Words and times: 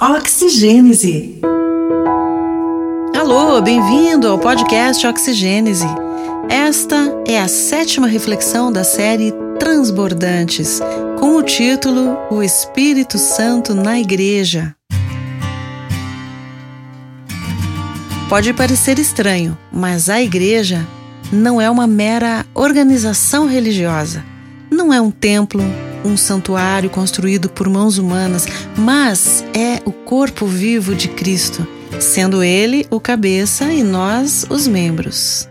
Oxigênese. 0.00 1.40
Alô, 3.18 3.62
bem-vindo 3.62 4.28
ao 4.28 4.38
podcast 4.38 5.06
Oxigênese. 5.06 5.86
Esta 6.50 7.22
é 7.26 7.40
a 7.40 7.48
sétima 7.48 8.06
reflexão 8.06 8.70
da 8.70 8.84
série 8.84 9.32
Transbordantes, 9.58 10.80
com 11.18 11.36
o 11.36 11.42
título 11.42 12.16
O 12.30 12.42
Espírito 12.42 13.16
Santo 13.18 13.74
na 13.74 13.98
Igreja. 13.98 14.76
Pode 18.28 18.52
parecer 18.52 18.98
estranho, 18.98 19.56
mas 19.72 20.08
a 20.08 20.20
igreja 20.20 20.86
não 21.30 21.60
é 21.60 21.70
uma 21.70 21.86
mera 21.86 22.46
organização 22.54 23.46
religiosa. 23.46 24.24
Não 24.70 24.92
é 24.92 25.00
um 25.00 25.10
templo, 25.10 25.62
um 26.04 26.16
santuário 26.16 26.88
construído 26.88 27.48
por 27.48 27.68
mãos 27.68 27.98
humanas, 27.98 28.46
mas 28.76 29.44
é 29.54 29.80
o 29.84 29.92
corpo 29.92 30.46
vivo 30.46 30.94
de 30.94 31.08
Cristo, 31.08 31.66
sendo 32.00 32.42
Ele 32.42 32.86
o 32.90 32.98
cabeça 32.98 33.72
e 33.72 33.82
nós 33.82 34.46
os 34.48 34.66
membros. 34.66 35.48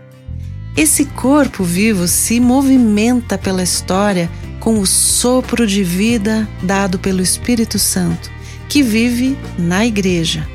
Esse 0.76 1.04
corpo 1.04 1.62
vivo 1.62 2.08
se 2.08 2.40
movimenta 2.40 3.36
pela 3.36 3.62
história 3.62 4.30
com 4.58 4.78
o 4.78 4.86
sopro 4.86 5.66
de 5.66 5.84
vida 5.84 6.48
dado 6.62 6.98
pelo 6.98 7.20
Espírito 7.20 7.78
Santo, 7.78 8.30
que 8.68 8.82
vive 8.82 9.36
na 9.58 9.84
Igreja. 9.84 10.48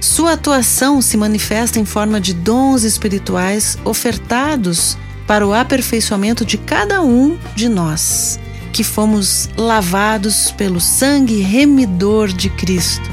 Sua 0.00 0.32
atuação 0.32 1.02
se 1.02 1.16
manifesta 1.16 1.78
em 1.78 1.84
forma 1.84 2.20
de 2.20 2.32
dons 2.32 2.84
espirituais 2.84 3.76
ofertados 3.84 4.96
para 5.26 5.46
o 5.46 5.52
aperfeiçoamento 5.52 6.44
de 6.44 6.56
cada 6.58 7.02
um 7.02 7.38
de 7.54 7.68
nós 7.68 8.40
que 8.72 8.84
fomos 8.84 9.48
lavados 9.56 10.52
pelo 10.52 10.80
sangue 10.80 11.40
remidor 11.40 12.28
de 12.28 12.48
Cristo. 12.50 13.10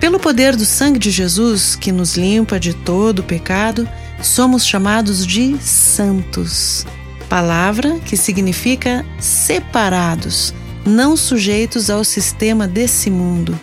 Pelo 0.00 0.18
poder 0.18 0.56
do 0.56 0.64
sangue 0.64 0.98
de 0.98 1.10
Jesus, 1.10 1.74
que 1.74 1.90
nos 1.90 2.16
limpa 2.16 2.58
de 2.58 2.72
todo 2.72 3.18
o 3.18 3.24
pecado, 3.24 3.88
somos 4.22 4.64
chamados 4.64 5.26
de 5.26 5.56
santos. 5.60 6.86
Palavra 7.28 7.98
que 8.00 8.16
significa 8.16 9.04
separados, 9.18 10.54
não 10.86 11.16
sujeitos 11.16 11.90
ao 11.90 12.04
sistema 12.04 12.66
desse 12.66 13.10
mundo. 13.10 13.58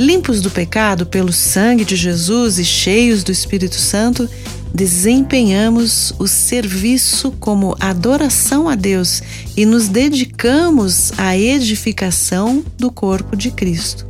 Limpos 0.00 0.40
do 0.40 0.50
pecado 0.50 1.04
pelo 1.04 1.30
sangue 1.30 1.84
de 1.84 1.94
Jesus 1.94 2.58
e 2.58 2.64
cheios 2.64 3.22
do 3.22 3.30
Espírito 3.30 3.74
Santo, 3.74 4.26
desempenhamos 4.72 6.14
o 6.18 6.26
serviço 6.26 7.30
como 7.32 7.76
adoração 7.78 8.66
a 8.66 8.74
Deus 8.74 9.22
e 9.54 9.66
nos 9.66 9.88
dedicamos 9.88 11.12
à 11.18 11.36
edificação 11.36 12.64
do 12.78 12.90
corpo 12.90 13.36
de 13.36 13.50
Cristo. 13.50 14.08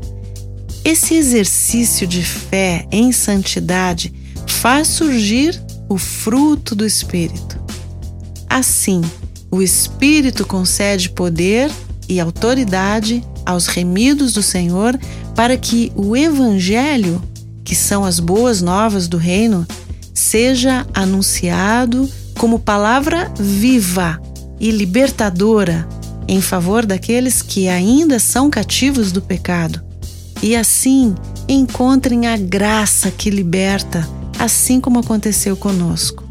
Esse 0.85 1.15
exercício 1.15 2.07
de 2.07 2.23
fé 2.23 2.87
em 2.93 3.11
santidade 3.11 4.15
faz 4.47 4.87
surgir 4.87 5.61
o 5.89 5.99
fruto 5.99 6.77
do 6.77 6.87
Espírito. 6.87 7.61
Assim, 8.49 9.01
o 9.51 9.61
Espírito 9.61 10.47
concede 10.47 11.11
poder 11.11 11.69
e 12.11 12.19
autoridade 12.19 13.25
aos 13.47 13.69
remidos 13.69 14.35
do 14.35 14.43
Senhor 14.43 14.99
para 15.35 15.57
que 15.57 15.93
o 15.95 16.17
Evangelho, 16.17 17.23
que 17.65 17.75
são 17.75 18.05
as 18.05 18.19
boas 18.19 18.61
novas 18.61 19.07
do 19.07 19.17
Reino, 19.17 19.67
seja 20.13 20.87
anunciado 20.93 22.11
como 22.37 22.59
palavra 22.59 23.33
viva 23.39 24.21
e 24.59 24.71
libertadora 24.71 25.89
em 26.27 26.41
favor 26.41 26.85
daqueles 26.85 27.43
que 27.43 27.69
ainda 27.69 28.19
são 28.19 28.51
cativos 28.51 29.11
do 29.11 29.23
pecado, 29.23 29.83
e 30.43 30.55
assim 30.55 31.15
encontrem 31.49 32.27
a 32.27 32.37
graça 32.37 33.11
que 33.11 33.31
liberta, 33.31 34.09
assim 34.39 34.81
como 34.81 35.01
aconteceu 35.01 35.57
conosco. 35.57 36.30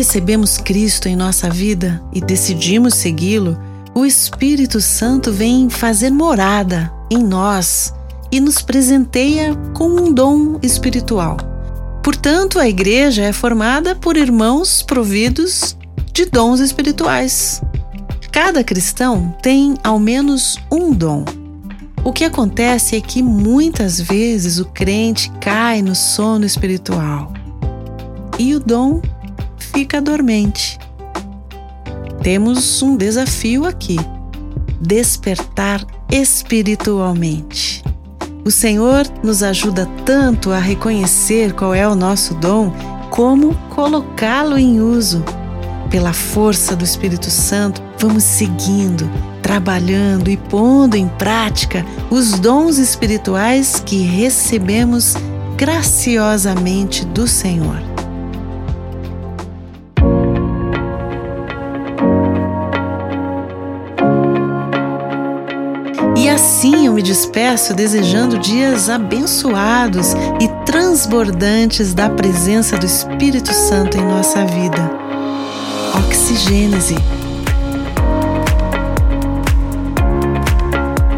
Recebemos 0.00 0.56
Cristo 0.56 1.10
em 1.10 1.14
nossa 1.14 1.50
vida 1.50 2.02
e 2.10 2.22
decidimos 2.22 2.94
segui-lo, 2.94 3.58
o 3.94 4.06
Espírito 4.06 4.80
Santo 4.80 5.30
vem 5.30 5.68
fazer 5.68 6.08
morada 6.08 6.90
em 7.10 7.18
nós 7.18 7.92
e 8.32 8.40
nos 8.40 8.62
presenteia 8.62 9.54
com 9.74 9.90
um 9.90 10.10
dom 10.10 10.58
espiritual. 10.62 11.36
Portanto, 12.02 12.58
a 12.58 12.66
igreja 12.66 13.24
é 13.24 13.30
formada 13.30 13.94
por 13.94 14.16
irmãos 14.16 14.82
providos 14.82 15.76
de 16.14 16.24
dons 16.24 16.60
espirituais. 16.60 17.60
Cada 18.32 18.64
cristão 18.64 19.36
tem 19.42 19.74
ao 19.84 19.98
menos 19.98 20.58
um 20.72 20.94
dom. 20.94 21.26
O 22.02 22.10
que 22.10 22.24
acontece 22.24 22.96
é 22.96 23.02
que 23.02 23.22
muitas 23.22 24.00
vezes 24.00 24.58
o 24.58 24.64
crente 24.64 25.30
cai 25.42 25.82
no 25.82 25.94
sono 25.94 26.46
espiritual 26.46 27.34
e 28.38 28.54
o 28.54 28.60
dom 28.60 29.02
fica 29.72 30.00
dormente. 30.00 30.78
Temos 32.22 32.82
um 32.82 32.96
desafio 32.96 33.66
aqui: 33.66 33.96
despertar 34.80 35.84
espiritualmente. 36.10 37.82
O 38.44 38.50
Senhor 38.50 39.06
nos 39.22 39.42
ajuda 39.42 39.86
tanto 40.04 40.50
a 40.50 40.58
reconhecer 40.58 41.52
qual 41.52 41.74
é 41.74 41.86
o 41.86 41.94
nosso 41.94 42.34
dom, 42.34 42.72
como 43.10 43.54
colocá-lo 43.70 44.58
em 44.58 44.80
uso. 44.80 45.22
Pela 45.90 46.12
força 46.12 46.76
do 46.76 46.84
Espírito 46.84 47.30
Santo, 47.30 47.82
vamos 47.98 48.22
seguindo, 48.22 49.10
trabalhando 49.42 50.30
e 50.30 50.36
pondo 50.36 50.96
em 50.96 51.08
prática 51.08 51.84
os 52.10 52.38
dons 52.38 52.78
espirituais 52.78 53.82
que 53.84 54.02
recebemos 54.02 55.14
graciosamente 55.56 57.04
do 57.04 57.26
Senhor. 57.26 57.89
Assim 66.40 66.86
eu 66.86 66.94
me 66.94 67.02
despeço 67.02 67.74
desejando 67.74 68.38
dias 68.38 68.88
abençoados 68.88 70.14
e 70.40 70.48
transbordantes 70.64 71.92
da 71.92 72.08
presença 72.08 72.78
do 72.78 72.86
Espírito 72.86 73.52
Santo 73.52 73.98
em 73.98 74.00
nossa 74.00 74.46
vida. 74.46 74.90
Oxigênese. 76.06 76.94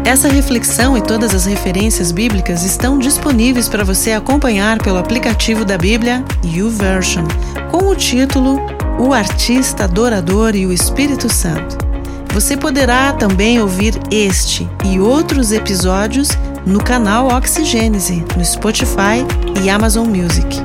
Essa 0.03 0.27
reflexão 0.27 0.97
e 0.97 1.01
todas 1.01 1.33
as 1.33 1.45
referências 1.45 2.11
bíblicas 2.11 2.65
estão 2.65 2.99
disponíveis 2.99 3.69
para 3.69 3.85
você 3.85 4.11
acompanhar 4.11 4.77
pelo 4.83 4.97
aplicativo 4.97 5.63
da 5.63 5.77
Bíblia 5.77 6.21
YouVersion, 6.43 7.23
com 7.71 7.87
o 7.87 7.95
título 7.95 8.59
O 8.99 9.13
Artista 9.13 9.85
Adorador 9.85 10.53
e 10.53 10.65
o 10.65 10.73
Espírito 10.73 11.31
Santo. 11.31 11.92
Você 12.33 12.57
poderá 12.57 13.13
também 13.13 13.61
ouvir 13.61 13.93
este 14.09 14.67
e 14.83 14.99
outros 14.99 15.51
episódios 15.51 16.29
no 16.65 16.83
canal 16.83 17.27
Oxigênese, 17.27 18.25
no 18.35 18.43
Spotify 18.43 19.23
e 19.63 19.69
Amazon 19.69 20.07
Music. 20.07 20.57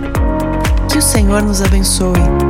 Que 0.90 0.96
o 0.96 1.02
Senhor 1.02 1.42
nos 1.42 1.60
abençoe. 1.60 2.47